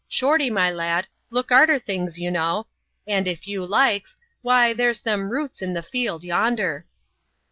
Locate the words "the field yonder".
5.73-6.87